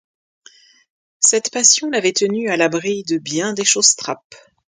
[1.19, 4.33] Cette passion l’avait tenu à l’abri de bien des chausse-trappes.